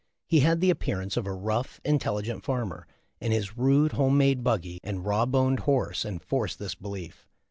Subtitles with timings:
[0.25, 2.87] He had the appearance of a rough, intelligent farmer,
[3.21, 7.27] and his rude, home made buggy and raw boned horse enforced this belief.